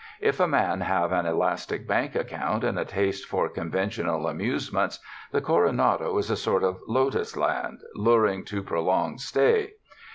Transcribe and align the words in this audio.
If 0.19 0.39
a 0.39 0.47
man 0.47 0.81
have 0.81 1.11
an 1.11 1.27
elastic 1.27 1.85
bank 1.87 2.15
account 2.15 2.63
and 2.63 2.79
a 2.79 2.85
taste 2.85 3.27
for 3.27 3.47
conventional 3.47 4.25
amusements, 4.27 4.97
the 5.31 5.41
Coronado 5.41 6.17
is 6.17 6.31
a 6.31 6.35
sort 6.35 6.63
of 6.63 6.79
lotus 6.87 7.37
land, 7.37 7.81
luring 7.93 8.43
to 8.45 8.63
prolonged 8.63 9.21
stay. 9.21 9.73